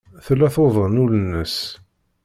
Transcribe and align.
Tella 0.25 0.47
tuḍen 0.55 1.01
ul-nnes. 1.03 1.57